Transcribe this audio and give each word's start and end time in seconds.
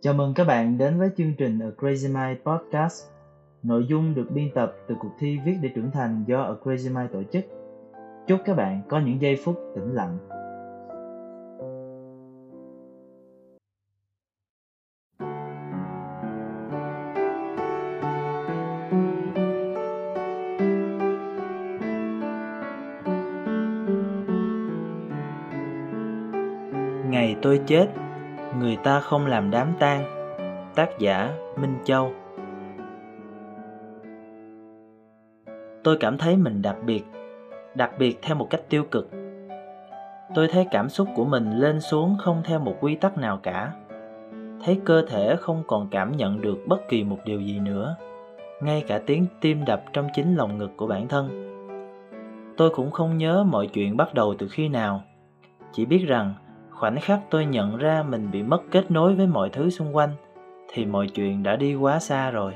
Chào 0.00 0.14
mừng 0.14 0.34
các 0.34 0.44
bạn 0.44 0.78
đến 0.78 0.98
với 0.98 1.10
chương 1.16 1.32
trình 1.38 1.58
A 1.58 1.68
Crazy 1.78 2.14
Mind 2.14 2.38
Podcast. 2.44 3.06
Nội 3.62 3.86
dung 3.88 4.14
được 4.14 4.30
biên 4.30 4.50
tập 4.54 4.74
từ 4.88 4.94
cuộc 5.00 5.10
thi 5.18 5.38
Viết 5.44 5.54
để 5.62 5.68
trưởng 5.74 5.90
thành 5.90 6.24
do 6.26 6.42
A 6.42 6.52
Crazy 6.64 6.94
Mind 6.96 7.12
tổ 7.12 7.22
chức. 7.32 7.44
Chúc 8.26 8.40
các 8.44 8.56
bạn 8.56 8.82
có 8.88 9.00
những 9.00 9.22
giây 9.22 9.36
phút 9.44 9.56
tĩnh 9.74 9.94
lặng. 9.94 10.18
Ngày 27.10 27.36
tôi 27.42 27.60
chết, 27.66 27.88
người 28.58 28.76
ta 28.76 29.00
không 29.00 29.26
làm 29.26 29.50
đám 29.50 29.72
tang. 29.78 30.04
Tác 30.74 30.98
giả 30.98 31.34
Minh 31.60 31.78
Châu 31.84 32.12
Tôi 35.84 35.96
cảm 36.00 36.18
thấy 36.18 36.36
mình 36.36 36.62
đặc 36.62 36.76
biệt, 36.86 37.04
đặc 37.74 37.90
biệt 37.98 38.18
theo 38.22 38.36
một 38.36 38.46
cách 38.50 38.60
tiêu 38.68 38.84
cực. 38.90 39.10
Tôi 40.34 40.48
thấy 40.48 40.66
cảm 40.70 40.88
xúc 40.88 41.08
của 41.14 41.24
mình 41.24 41.52
lên 41.52 41.80
xuống 41.80 42.16
không 42.18 42.42
theo 42.44 42.58
một 42.58 42.74
quy 42.80 42.94
tắc 42.94 43.18
nào 43.18 43.40
cả. 43.42 43.72
Thấy 44.64 44.80
cơ 44.84 45.04
thể 45.08 45.36
không 45.40 45.62
còn 45.66 45.88
cảm 45.90 46.16
nhận 46.16 46.40
được 46.40 46.58
bất 46.66 46.80
kỳ 46.88 47.04
một 47.04 47.18
điều 47.24 47.40
gì 47.40 47.58
nữa, 47.58 47.96
ngay 48.62 48.84
cả 48.86 49.00
tiếng 49.06 49.26
tim 49.40 49.64
đập 49.64 49.82
trong 49.92 50.08
chính 50.14 50.36
lòng 50.36 50.58
ngực 50.58 50.70
của 50.76 50.86
bản 50.86 51.08
thân. 51.08 51.44
Tôi 52.56 52.70
cũng 52.70 52.90
không 52.90 53.18
nhớ 53.18 53.44
mọi 53.44 53.66
chuyện 53.66 53.96
bắt 53.96 54.14
đầu 54.14 54.34
từ 54.38 54.48
khi 54.48 54.68
nào, 54.68 55.02
chỉ 55.72 55.86
biết 55.86 56.04
rằng 56.08 56.34
khoảnh 56.78 57.00
khắc 57.00 57.20
tôi 57.30 57.46
nhận 57.46 57.76
ra 57.76 58.04
mình 58.08 58.30
bị 58.30 58.42
mất 58.42 58.62
kết 58.70 58.90
nối 58.90 59.14
với 59.14 59.26
mọi 59.26 59.50
thứ 59.50 59.70
xung 59.70 59.96
quanh, 59.96 60.10
thì 60.72 60.84
mọi 60.84 61.08
chuyện 61.08 61.42
đã 61.42 61.56
đi 61.56 61.74
quá 61.74 61.98
xa 61.98 62.30
rồi. 62.30 62.54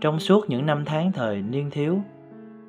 Trong 0.00 0.20
suốt 0.20 0.50
những 0.50 0.66
năm 0.66 0.84
tháng 0.84 1.12
thời 1.12 1.42
niên 1.42 1.70
thiếu, 1.70 2.00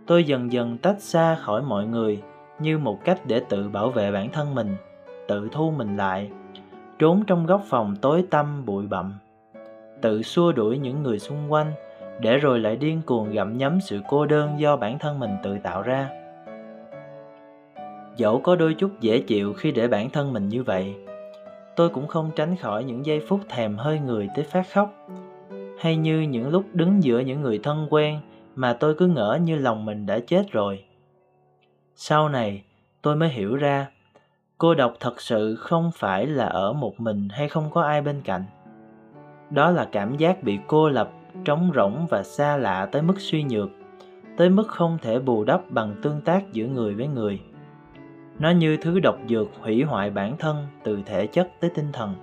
tôi 0.08 0.24
dần 0.24 0.52
dần 0.52 0.78
tách 0.78 1.02
xa 1.02 1.36
khỏi 1.36 1.62
mọi 1.62 1.86
người 1.86 2.22
như 2.60 2.78
một 2.78 3.06
cách 3.06 3.20
để 3.28 3.42
tự 3.50 3.70
bảo 3.70 3.90
vệ 3.90 4.12
bản 4.12 4.30
thân 4.30 4.56
mình, 4.56 4.76
tự 5.28 5.50
thu 5.52 5.72
mình 5.72 5.98
lại, 5.98 6.30
trốn 7.00 7.24
trong 7.28 7.46
góc 7.46 7.64
phòng 7.70 7.96
tối 8.02 8.26
tăm 8.30 8.66
bụi 8.66 8.88
bặm, 8.88 9.14
tự 10.02 10.22
xua 10.22 10.52
đuổi 10.52 10.78
những 10.78 11.04
người 11.04 11.20
xung 11.20 11.52
quanh 11.52 11.72
để 12.20 12.38
rồi 12.38 12.60
lại 12.60 12.76
điên 12.76 13.02
cuồng 13.06 13.32
gặm 13.32 13.58
nhấm 13.58 13.82
sự 13.82 14.02
cô 14.08 14.26
đơn 14.26 14.60
do 14.60 14.78
bản 14.78 15.00
thân 15.00 15.20
mình 15.20 15.32
tự 15.44 15.58
tạo 15.64 15.82
ra 15.82 16.25
dẫu 18.18 18.40
có 18.40 18.56
đôi 18.56 18.74
chút 18.74 18.92
dễ 19.00 19.20
chịu 19.20 19.54
khi 19.54 19.72
để 19.72 19.88
bản 19.88 20.10
thân 20.10 20.34
mình 20.34 20.50
như 20.50 20.64
vậy, 20.64 20.96
tôi 21.76 21.90
cũng 21.90 22.08
không 22.08 22.32
tránh 22.36 22.56
khỏi 22.56 22.84
những 22.84 23.06
giây 23.06 23.22
phút 23.28 23.40
thèm 23.50 23.78
hơi 23.78 24.00
người 24.00 24.30
tới 24.36 24.46
phát 24.46 24.68
khóc, 24.74 24.94
hay 25.80 25.96
như 25.96 26.22
những 26.22 26.50
lúc 26.50 26.66
đứng 26.74 27.04
giữa 27.04 27.20
những 27.20 27.42
người 27.42 27.60
thân 27.64 27.88
quen 27.90 28.20
mà 28.56 28.74
tôi 28.74 28.96
cứ 28.96 29.08
ngỡ 29.08 29.40
như 29.44 29.56
lòng 29.56 29.86
mình 29.86 30.06
đã 30.06 30.20
chết 30.28 30.52
rồi. 30.52 30.84
Sau 31.96 32.30
này, 32.30 32.64
tôi 33.02 33.16
mới 33.16 33.30
hiểu 33.30 33.56
ra, 33.56 33.88
cô 34.58 34.76
độc 34.76 34.94
thật 35.00 35.22
sự 35.22 35.56
không 35.56 35.92
phải 35.96 36.26
là 36.26 36.46
ở 36.46 36.74
một 36.74 37.00
mình 37.00 37.28
hay 37.32 37.50
không 37.50 37.70
có 37.72 37.82
ai 37.82 38.02
bên 38.02 38.22
cạnh. 38.24 38.44
Đó 39.50 39.72
là 39.72 39.88
cảm 39.92 40.18
giác 40.18 40.44
bị 40.44 40.60
cô 40.68 40.90
lập, 40.90 41.12
trống 41.46 41.72
rỗng 41.76 42.08
và 42.10 42.24
xa 42.24 42.58
lạ 42.58 42.90
tới 42.92 43.02
mức 43.02 43.16
suy 43.18 43.44
nhược, 43.44 43.70
tới 44.38 44.50
mức 44.50 44.68
không 44.68 44.98
thể 45.02 45.20
bù 45.20 45.44
đắp 45.44 45.62
bằng 45.72 45.96
tương 46.02 46.22
tác 46.22 46.54
giữa 46.54 46.66
người 46.66 46.94
với 46.94 47.08
người 47.08 47.40
nó 48.40 48.50
như 48.50 48.78
thứ 48.78 49.00
độc 49.00 49.18
dược 49.30 49.48
hủy 49.62 49.84
hoại 49.84 50.10
bản 50.10 50.38
thân 50.38 50.68
từ 50.84 51.00
thể 51.06 51.28
chất 51.28 51.50
tới 51.60 51.72
tinh 51.76 51.92
thần. 51.94 52.16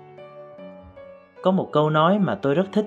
Có 1.42 1.50
một 1.50 1.68
câu 1.72 1.90
nói 1.90 2.18
mà 2.18 2.34
tôi 2.34 2.54
rất 2.54 2.66
thích. 2.72 2.86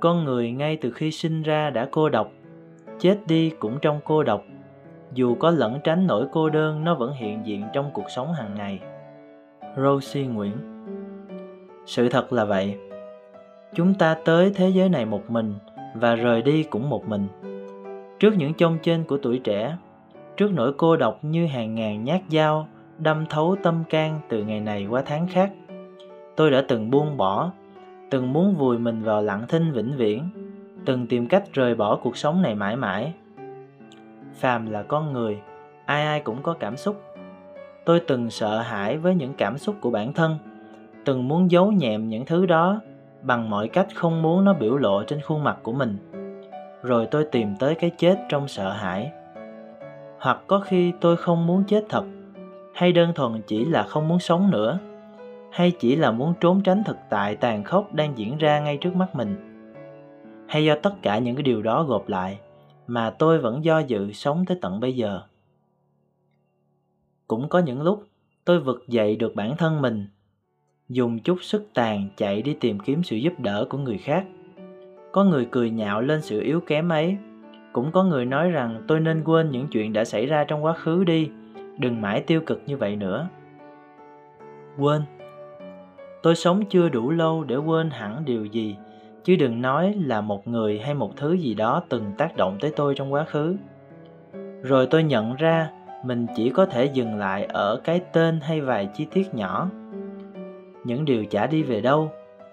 Con 0.00 0.24
người 0.24 0.50
ngay 0.50 0.76
từ 0.76 0.90
khi 0.90 1.10
sinh 1.10 1.42
ra 1.42 1.70
đã 1.70 1.88
cô 1.90 2.08
độc, 2.08 2.30
chết 2.98 3.18
đi 3.26 3.50
cũng 3.50 3.78
trong 3.82 4.00
cô 4.04 4.22
độc. 4.22 4.44
Dù 5.12 5.34
có 5.34 5.50
lẩn 5.50 5.78
tránh 5.84 6.06
nỗi 6.06 6.26
cô 6.32 6.50
đơn 6.50 6.84
nó 6.84 6.94
vẫn 6.94 7.12
hiện 7.12 7.46
diện 7.46 7.64
trong 7.72 7.90
cuộc 7.94 8.10
sống 8.16 8.32
hàng 8.32 8.54
ngày. 8.54 8.80
Rosie 9.76 10.26
Nguyễn 10.26 10.52
Sự 11.86 12.08
thật 12.08 12.32
là 12.32 12.44
vậy. 12.44 12.78
Chúng 13.74 13.94
ta 13.94 14.16
tới 14.24 14.52
thế 14.54 14.68
giới 14.68 14.88
này 14.88 15.04
một 15.04 15.30
mình 15.30 15.54
và 15.94 16.14
rời 16.14 16.42
đi 16.42 16.62
cũng 16.62 16.90
một 16.90 17.08
mình. 17.08 17.26
Trước 18.18 18.34
những 18.36 18.54
trông 18.54 18.78
trên 18.82 19.04
của 19.04 19.18
tuổi 19.22 19.40
trẻ, 19.44 19.76
trước 20.38 20.52
nỗi 20.52 20.72
cô 20.76 20.96
độc 20.96 21.18
như 21.22 21.46
hàng 21.46 21.74
ngàn 21.74 22.04
nhát 22.04 22.20
dao 22.28 22.68
đâm 22.98 23.26
thấu 23.26 23.56
tâm 23.62 23.84
can 23.90 24.20
từ 24.28 24.42
ngày 24.42 24.60
này 24.60 24.86
qua 24.90 25.02
tháng 25.06 25.26
khác. 25.26 25.52
Tôi 26.36 26.50
đã 26.50 26.64
từng 26.68 26.90
buông 26.90 27.16
bỏ, 27.16 27.50
từng 28.10 28.32
muốn 28.32 28.54
vùi 28.54 28.78
mình 28.78 29.02
vào 29.02 29.22
lặng 29.22 29.44
thinh 29.48 29.72
vĩnh 29.72 29.96
viễn, 29.96 30.28
từng 30.84 31.06
tìm 31.06 31.26
cách 31.26 31.44
rời 31.52 31.74
bỏ 31.74 31.98
cuộc 32.02 32.16
sống 32.16 32.42
này 32.42 32.54
mãi 32.54 32.76
mãi. 32.76 33.12
Phàm 34.34 34.70
là 34.70 34.82
con 34.82 35.12
người, 35.12 35.38
ai 35.86 36.06
ai 36.06 36.20
cũng 36.20 36.42
có 36.42 36.54
cảm 36.60 36.76
xúc. 36.76 37.02
Tôi 37.84 38.00
từng 38.00 38.30
sợ 38.30 38.60
hãi 38.60 38.98
với 38.98 39.14
những 39.14 39.34
cảm 39.38 39.58
xúc 39.58 39.76
của 39.80 39.90
bản 39.90 40.12
thân, 40.12 40.38
từng 41.04 41.28
muốn 41.28 41.50
giấu 41.50 41.72
nhẹm 41.72 42.08
những 42.08 42.24
thứ 42.26 42.46
đó 42.46 42.80
bằng 43.22 43.50
mọi 43.50 43.68
cách 43.68 43.86
không 43.94 44.22
muốn 44.22 44.44
nó 44.44 44.54
biểu 44.54 44.76
lộ 44.76 45.02
trên 45.02 45.20
khuôn 45.20 45.44
mặt 45.44 45.58
của 45.62 45.72
mình. 45.72 45.96
Rồi 46.82 47.06
tôi 47.06 47.24
tìm 47.24 47.56
tới 47.58 47.74
cái 47.74 47.90
chết 47.98 48.18
trong 48.28 48.48
sợ 48.48 48.72
hãi 48.72 49.12
hoặc 50.20 50.42
có 50.46 50.60
khi 50.60 50.92
tôi 51.00 51.16
không 51.16 51.46
muốn 51.46 51.64
chết 51.64 51.84
thật, 51.88 52.04
hay 52.74 52.92
đơn 52.92 53.12
thuần 53.14 53.42
chỉ 53.46 53.64
là 53.64 53.82
không 53.82 54.08
muốn 54.08 54.18
sống 54.18 54.50
nữa, 54.50 54.78
hay 55.50 55.72
chỉ 55.78 55.96
là 55.96 56.10
muốn 56.10 56.34
trốn 56.40 56.62
tránh 56.62 56.84
thực 56.84 56.96
tại 57.10 57.36
tàn 57.36 57.64
khốc 57.64 57.94
đang 57.94 58.18
diễn 58.18 58.38
ra 58.38 58.60
ngay 58.60 58.76
trước 58.76 58.96
mắt 58.96 59.14
mình. 59.14 59.36
Hay 60.48 60.64
do 60.64 60.74
tất 60.82 60.94
cả 61.02 61.18
những 61.18 61.36
cái 61.36 61.42
điều 61.42 61.62
đó 61.62 61.82
gộp 61.82 62.08
lại 62.08 62.40
mà 62.86 63.10
tôi 63.10 63.38
vẫn 63.38 63.64
do 63.64 63.78
dự 63.78 64.12
sống 64.12 64.44
tới 64.46 64.58
tận 64.60 64.80
bây 64.80 64.96
giờ. 64.96 65.20
Cũng 67.26 67.48
có 67.48 67.58
những 67.58 67.82
lúc 67.82 68.04
tôi 68.44 68.60
vực 68.60 68.84
dậy 68.88 69.16
được 69.16 69.34
bản 69.34 69.56
thân 69.56 69.82
mình, 69.82 70.06
dùng 70.88 71.18
chút 71.18 71.38
sức 71.42 71.68
tàn 71.74 72.08
chạy 72.16 72.42
đi 72.42 72.56
tìm 72.60 72.78
kiếm 72.78 73.02
sự 73.02 73.16
giúp 73.16 73.32
đỡ 73.38 73.66
của 73.70 73.78
người 73.78 73.98
khác. 73.98 74.26
Có 75.12 75.24
người 75.24 75.48
cười 75.50 75.70
nhạo 75.70 76.00
lên 76.00 76.22
sự 76.22 76.40
yếu 76.40 76.60
kém 76.60 76.88
ấy 76.88 77.16
cũng 77.72 77.92
có 77.92 78.04
người 78.04 78.24
nói 78.24 78.50
rằng 78.50 78.82
tôi 78.88 79.00
nên 79.00 79.24
quên 79.24 79.50
những 79.50 79.68
chuyện 79.68 79.92
đã 79.92 80.04
xảy 80.04 80.26
ra 80.26 80.44
trong 80.44 80.64
quá 80.64 80.72
khứ 80.72 81.04
đi, 81.04 81.30
đừng 81.78 82.00
mãi 82.00 82.20
tiêu 82.20 82.40
cực 82.46 82.62
như 82.66 82.76
vậy 82.76 82.96
nữa. 82.96 83.28
Quên. 84.78 85.02
Tôi 86.22 86.34
sống 86.34 86.64
chưa 86.64 86.88
đủ 86.88 87.10
lâu 87.10 87.44
để 87.44 87.56
quên 87.56 87.90
hẳn 87.90 88.22
điều 88.24 88.44
gì, 88.44 88.76
chứ 89.24 89.36
đừng 89.36 89.62
nói 89.62 89.94
là 89.98 90.20
một 90.20 90.48
người 90.48 90.78
hay 90.78 90.94
một 90.94 91.16
thứ 91.16 91.32
gì 91.32 91.54
đó 91.54 91.82
từng 91.88 92.12
tác 92.18 92.36
động 92.36 92.56
tới 92.60 92.72
tôi 92.76 92.94
trong 92.94 93.12
quá 93.12 93.24
khứ. 93.24 93.56
Rồi 94.62 94.86
tôi 94.86 95.02
nhận 95.02 95.34
ra 95.34 95.70
mình 96.04 96.26
chỉ 96.36 96.50
có 96.50 96.66
thể 96.66 96.84
dừng 96.84 97.18
lại 97.18 97.44
ở 97.44 97.80
cái 97.84 98.00
tên 98.12 98.40
hay 98.40 98.60
vài 98.60 98.88
chi 98.94 99.06
tiết 99.10 99.34
nhỏ. 99.34 99.70
Những 100.84 101.04
điều 101.04 101.24
chả 101.24 101.46
đi 101.46 101.62
về 101.62 101.80
đâu, 101.80 102.10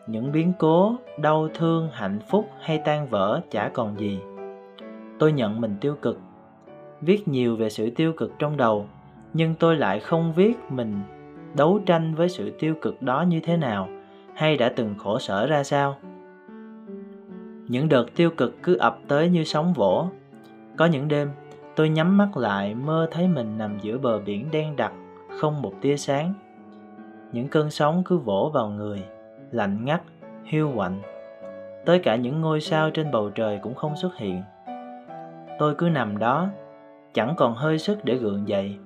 những 0.07 0.31
biến 0.31 0.53
cố, 0.59 0.95
đau 1.19 1.47
thương, 1.53 1.89
hạnh 1.91 2.19
phúc 2.29 2.49
hay 2.61 2.77
tan 2.77 3.07
vỡ 3.07 3.41
chả 3.51 3.69
còn 3.73 3.99
gì 3.99 4.19
tôi 5.19 5.31
nhận 5.31 5.61
mình 5.61 5.75
tiêu 5.81 5.95
cực. 6.01 6.19
Viết 7.01 7.27
nhiều 7.27 7.55
về 7.55 7.69
sự 7.69 7.89
tiêu 7.89 8.13
cực 8.17 8.33
trong 8.39 8.57
đầu, 8.57 8.87
nhưng 9.33 9.55
tôi 9.55 9.75
lại 9.75 9.99
không 9.99 10.33
viết 10.33 10.57
mình 10.69 11.01
đấu 11.55 11.79
tranh 11.85 12.15
với 12.15 12.29
sự 12.29 12.51
tiêu 12.59 12.75
cực 12.81 13.01
đó 13.01 13.21
như 13.21 13.39
thế 13.39 13.57
nào, 13.57 13.89
hay 14.33 14.57
đã 14.57 14.69
từng 14.75 14.95
khổ 14.97 15.19
sở 15.19 15.47
ra 15.47 15.63
sao. 15.63 15.95
Những 17.67 17.89
đợt 17.89 18.05
tiêu 18.15 18.29
cực 18.37 18.55
cứ 18.63 18.75
ập 18.75 18.99
tới 19.07 19.29
như 19.29 19.43
sóng 19.43 19.73
vỗ. 19.73 20.07
Có 20.77 20.85
những 20.85 21.07
đêm, 21.07 21.31
tôi 21.75 21.89
nhắm 21.89 22.17
mắt 22.17 22.37
lại 22.37 22.75
mơ 22.75 23.07
thấy 23.11 23.27
mình 23.27 23.57
nằm 23.57 23.79
giữa 23.81 23.97
bờ 23.97 24.19
biển 24.19 24.47
đen 24.51 24.75
đặc, 24.75 24.93
không 25.39 25.61
một 25.61 25.73
tia 25.81 25.97
sáng. 25.97 26.33
Những 27.31 27.47
cơn 27.47 27.71
sóng 27.71 28.03
cứ 28.05 28.17
vỗ 28.17 28.51
vào 28.53 28.69
người, 28.69 29.03
lạnh 29.51 29.85
ngắt, 29.85 30.01
hiu 30.43 30.71
quạnh. 30.75 31.01
Tới 31.85 31.99
cả 31.99 32.15
những 32.15 32.41
ngôi 32.41 32.61
sao 32.61 32.89
trên 32.89 33.11
bầu 33.11 33.29
trời 33.29 33.59
cũng 33.63 33.75
không 33.75 33.95
xuất 33.95 34.17
hiện 34.17 34.41
tôi 35.59 35.75
cứ 35.75 35.89
nằm 35.89 36.17
đó, 36.17 36.49
chẳng 37.13 37.33
còn 37.37 37.55
hơi 37.55 37.79
sức 37.79 38.05
để 38.05 38.15
gượng 38.15 38.47
dậy, 38.47 38.77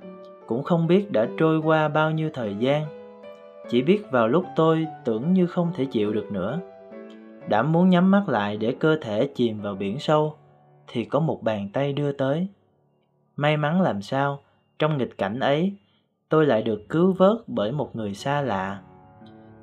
cũng 0.48 0.63
không 0.63 0.88
biết 0.88 1.12
đã 1.12 1.27
trôi 1.38 1.60
qua 1.60 1.88
bao 1.88 2.12
nhiêu 2.12 2.30
thời 2.33 2.56
gian. 2.56 2.86
Chỉ 3.69 3.81
biết 3.81 4.12
vào 4.12 4.27
lúc 4.27 4.45
tôi 4.56 4.88
tưởng 5.06 5.33
như 5.33 5.48
không 5.48 5.71
thể 5.75 5.86
chịu 5.86 6.13
được 6.13 6.31
nữa. 6.31 6.60
Đã 7.48 7.62
muốn 7.62 7.89
nhắm 7.89 8.12
mắt 8.12 8.30
lại 8.30 8.57
để 8.57 8.75
cơ 8.80 8.98
thể 9.01 9.30
chìm 9.36 9.62
vào 9.62 9.75
biển 9.75 10.00
sâu, 10.00 10.36
thì 10.88 11.06
có 11.06 11.19
một 11.19 11.44
bàn 11.44 11.69
tay 11.74 11.94
đưa 11.94 12.12
tới. 12.12 12.48
May 13.36 13.57
mắn 13.57 13.81
làm 13.81 14.01
sao, 14.01 14.39
trong 14.80 14.98
nghịch 14.98 15.18
cảnh 15.18 15.39
ấy, 15.39 15.74
tôi 16.30 16.45
lại 16.45 16.62
được 16.62 16.89
cứu 16.89 17.13
vớt 17.13 17.38
bởi 17.48 17.71
một 17.71 17.95
người 17.95 18.13
xa 18.13 18.42
lạ. 18.42 18.80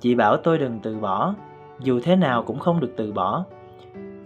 Chị 0.00 0.14
bảo 0.14 0.36
tôi 0.36 0.58
đừng 0.58 0.80
từ 0.82 0.98
bỏ, 0.98 1.34
dù 1.80 2.00
thế 2.02 2.16
nào 2.16 2.42
cũng 2.42 2.58
không 2.58 2.80
được 2.80 2.92
từ 2.96 3.12
bỏ 3.12 3.44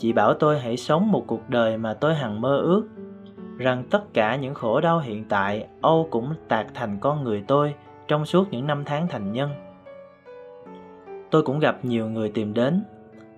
chị 0.01 0.13
bảo 0.13 0.35
tôi 0.35 0.59
hãy 0.59 0.77
sống 0.77 1.13
một 1.13 1.25
cuộc 1.27 1.49
đời 1.49 1.77
mà 1.77 1.95
tôi 1.95 2.15
hằng 2.15 2.41
mơ 2.41 2.57
ước 2.57 2.89
rằng 3.59 3.85
tất 3.91 4.15
cả 4.15 4.37
những 4.37 4.55
khổ 4.55 4.81
đau 4.81 4.99
hiện 4.99 5.25
tại 5.29 5.67
âu 5.81 6.09
cũng 6.11 6.35
tạc 6.49 6.67
thành 6.75 6.99
con 7.01 7.25
người 7.25 7.45
tôi 7.47 7.75
trong 8.09 8.27
suốt 8.27 8.51
những 8.51 8.67
năm 8.67 8.83
tháng 8.87 9.09
thành 9.09 9.33
nhân 9.33 9.51
tôi 11.31 11.43
cũng 11.43 11.59
gặp 11.59 11.85
nhiều 11.85 12.09
người 12.09 12.29
tìm 12.29 12.55
đến, 12.55 12.83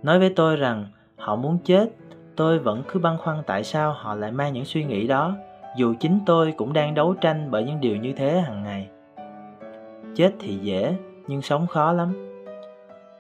nói 0.03 0.19
với 0.19 0.33
tôi 0.37 0.57
rằng 0.57 0.87
họ 1.17 1.37
muốn 1.37 1.59
chết, 1.65 1.89
tôi 2.37 2.59
vẫn 2.59 2.83
cứ 2.89 3.01
băn 3.01 3.19
khoăn 3.19 3.43
tại 3.47 3.65
sao 3.65 3.93
họ 3.93 4.15
lại 4.15 4.33
mang 4.33 4.53
những 4.53 4.65
suy 4.65 4.85
nghĩ 4.85 5.07
đó, 5.07 5.35
dù 5.77 5.95
chính 6.01 6.21
tôi 6.27 6.55
cũng 6.57 6.73
đang 6.73 6.95
đấu 6.95 7.15
tranh 7.15 7.49
bởi 7.51 7.65
những 7.65 7.81
điều 7.81 7.97
như 7.97 8.13
thế 8.13 8.41
hàng 8.41 8.63
ngày. 8.63 8.89
Chết 10.15 10.33
thì 10.39 10.57
dễ, 10.57 10.97
nhưng 11.27 11.43
sống 11.43 11.67
khó 11.67 11.93
lắm. 11.93 12.29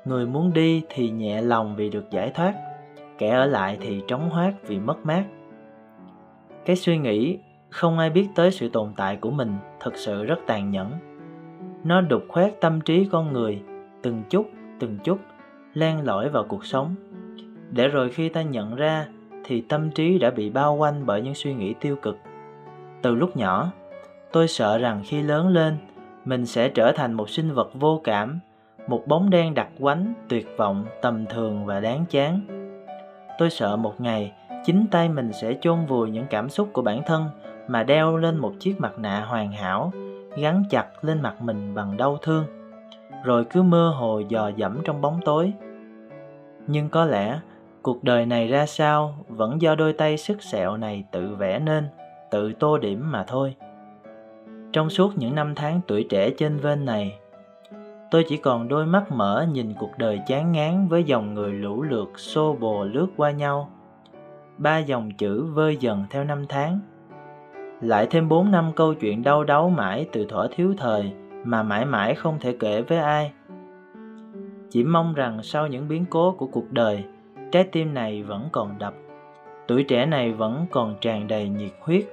Người 0.05 0.27
muốn 0.27 0.53
đi 0.53 0.83
thì 0.89 1.11
nhẹ 1.11 1.43
lòng 1.43 1.77
vì 1.77 1.91
được 1.91 2.11
giải 2.11 2.31
thoát, 2.31 2.55
kẻ 3.23 3.31
ở 3.31 3.47
lại 3.47 3.79
thì 3.81 4.03
trống 4.09 4.31
hoác 4.31 4.55
vì 4.67 4.79
mất 4.79 5.07
mát. 5.07 5.25
Cái 6.65 6.77
suy 6.77 6.99
nghĩ 6.99 7.39
không 7.71 7.99
ai 7.99 8.11
biết 8.11 8.29
tới 8.35 8.51
sự 8.51 8.69
tồn 8.69 8.93
tại 8.97 9.17
của 9.17 9.31
mình 9.31 9.57
thực 9.81 9.97
sự 9.97 10.25
rất 10.25 10.39
tàn 10.47 10.71
nhẫn. 10.71 10.93
Nó 11.85 12.01
đục 12.01 12.23
khoét 12.29 12.61
tâm 12.61 12.81
trí 12.81 13.09
con 13.13 13.33
người, 13.33 13.63
từng 14.03 14.23
chút, 14.31 14.47
từng 14.79 14.99
chút, 15.05 15.19
len 15.75 16.05
lỏi 16.05 16.29
vào 16.29 16.45
cuộc 16.49 16.65
sống. 16.65 16.95
Để 17.71 17.89
rồi 17.89 18.11
khi 18.11 18.29
ta 18.29 18.43
nhận 18.43 18.75
ra 18.75 19.07
thì 19.45 19.61
tâm 19.61 19.91
trí 19.91 20.19
đã 20.19 20.31
bị 20.31 20.51
bao 20.51 20.75
quanh 20.75 21.07
bởi 21.07 21.23
những 21.23 21.35
suy 21.35 21.55
nghĩ 21.55 21.75
tiêu 21.81 21.97
cực. 22.03 22.19
Từ 23.03 23.15
lúc 23.15 23.37
nhỏ, 23.37 23.73
tôi 24.33 24.49
sợ 24.49 24.79
rằng 24.79 25.03
khi 25.05 25.23
lớn 25.23 25.49
lên, 25.49 25.77
mình 26.25 26.47
sẽ 26.47 26.69
trở 26.69 26.93
thành 26.93 27.13
một 27.13 27.31
sinh 27.31 27.55
vật 27.55 27.71
vô 27.75 28.01
cảm, 28.05 28.39
một 28.87 29.03
bóng 29.07 29.31
đen 29.31 29.55
đặc 29.55 29.69
quánh, 29.81 30.15
tuyệt 30.29 30.49
vọng, 30.57 30.85
tầm 31.03 31.27
thường 31.27 31.67
và 31.67 31.81
đáng 31.81 32.05
chán. 32.11 32.62
Tôi 33.43 33.51
sợ 33.51 33.77
một 33.77 34.01
ngày, 34.01 34.33
chính 34.65 34.87
tay 34.91 35.09
mình 35.09 35.33
sẽ 35.33 35.55
chôn 35.61 35.87
vùi 35.87 36.11
những 36.11 36.27
cảm 36.31 36.49
xúc 36.49 36.69
của 36.73 36.83
bản 36.83 37.03
thân 37.07 37.25
mà 37.69 37.83
đeo 37.83 38.17
lên 38.17 38.39
một 38.39 38.53
chiếc 38.61 38.81
mặt 38.81 38.99
nạ 38.99 39.25
hoàn 39.25 39.53
hảo, 39.53 39.93
gắn 40.37 40.65
chặt 40.71 41.05
lên 41.05 41.23
mặt 41.23 41.43
mình 41.43 41.75
bằng 41.75 41.97
đau 41.97 42.19
thương, 42.23 42.45
rồi 43.25 43.45
cứ 43.45 43.63
mơ 43.63 43.95
hồ 43.99 44.23
dò 44.29 44.51
dẫm 44.57 44.81
trong 44.85 45.01
bóng 45.01 45.21
tối. 45.25 45.53
Nhưng 46.67 46.89
có 46.89 47.05
lẽ 47.05 47.41
cuộc 47.83 48.05
đời 48.05 48.27
này 48.27 48.49
ra 48.49 48.67
sao 48.67 49.15
vẫn 49.29 49.63
do 49.63 49.75
đôi 49.75 49.93
tay 49.93 50.17
sức 50.17 50.43
sẹo 50.43 50.77
này 50.77 51.05
tự 51.13 51.35
vẽ 51.35 51.59
nên, 51.59 51.89
tự 52.31 52.53
tô 52.53 52.79
điểm 52.79 53.13
mà 53.13 53.25
thôi. 53.25 53.55
Trong 54.73 54.91
suốt 54.91 55.19
những 55.19 55.35
năm 55.35 55.55
tháng 55.55 55.81
tuổi 55.87 56.07
trẻ 56.11 56.31
trên 56.31 56.59
vên 56.59 56.85
này, 56.85 57.19
tôi 58.13 58.25
chỉ 58.25 58.37
còn 58.37 58.69
đôi 58.69 58.87
mắt 58.87 59.13
mở 59.13 59.47
nhìn 59.53 59.75
cuộc 59.79 59.99
đời 59.99 60.21
chán 60.27 60.53
ngán 60.53 60.89
với 60.89 61.05
dòng 61.05 61.35
người 61.35 61.53
lũ 61.53 61.83
lượt 61.83 62.19
xô 62.19 62.57
bồ 62.61 62.85
lướt 62.85 63.07
qua 63.17 63.31
nhau. 63.31 63.71
Ba 64.59 64.79
dòng 64.79 65.11
chữ 65.11 65.45
vơi 65.45 65.77
dần 65.77 66.05
theo 66.11 66.25
năm 66.25 66.45
tháng. 66.49 66.81
Lại 67.81 68.07
thêm 68.11 68.29
bốn 68.29 68.51
năm 68.51 68.73
câu 68.77 68.95
chuyện 68.95 69.23
đau 69.23 69.45
đáu 69.45 69.69
mãi 69.69 70.07
từ 70.13 70.25
thuở 70.25 70.49
thiếu 70.55 70.75
thời 70.79 71.13
mà 71.45 71.63
mãi 71.63 71.85
mãi 71.85 72.15
không 72.15 72.39
thể 72.41 72.57
kể 72.61 72.83
với 72.83 72.99
ai. 72.99 73.33
Chỉ 74.71 74.85
mong 74.85 75.15
rằng 75.15 75.43
sau 75.43 75.67
những 75.67 75.89
biến 75.89 76.05
cố 76.11 76.33
của 76.33 76.47
cuộc 76.47 76.73
đời, 76.73 77.05
trái 77.53 77.65
tim 77.65 77.95
này 77.95 78.23
vẫn 78.23 78.49
còn 78.53 78.79
đập, 78.79 78.95
tuổi 79.69 79.85
trẻ 79.85 80.07
này 80.07 80.33
vẫn 80.33 80.67
còn 80.71 80.95
tràn 81.01 81.27
đầy 81.27 81.49
nhiệt 81.49 81.73
huyết 81.81 82.05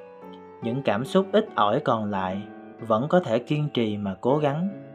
những 0.64 0.82
cảm 0.82 1.06
xúc 1.06 1.26
ít 1.32 1.46
ỏi 1.56 1.80
còn 1.80 2.06
lại 2.06 2.42
vẫn 2.88 3.08
có 3.08 3.20
thể 3.20 3.40
kiên 3.40 3.70
trì 3.74 3.98
mà 3.98 4.16
cố 4.22 4.38
gắng 4.38 4.89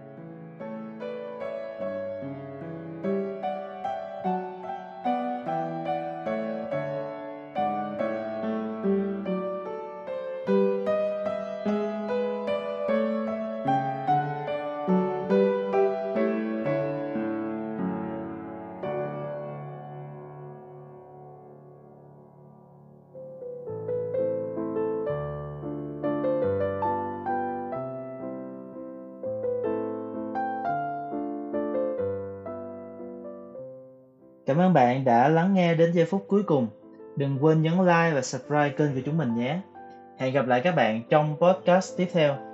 Cảm 34.55 34.63
ơn 34.63 34.73
bạn 34.73 35.05
đã 35.05 35.29
lắng 35.29 35.55
nghe 35.55 35.75
đến 35.75 35.93
giây 35.93 36.05
phút 36.05 36.25
cuối 36.29 36.43
cùng. 36.43 36.69
Đừng 37.17 37.45
quên 37.45 37.63
nhấn 37.63 37.73
like 37.73 38.13
và 38.15 38.23
subscribe 38.23 38.69
kênh 38.69 38.95
của 38.95 39.01
chúng 39.07 39.19
mình 39.19 39.35
nhé. 39.35 39.61
Hẹn 40.19 40.33
gặp 40.33 40.47
lại 40.47 40.61
các 40.61 40.77
bạn 40.77 41.03
trong 41.11 41.37
podcast 41.41 41.97
tiếp 41.97 42.09
theo. 42.13 42.54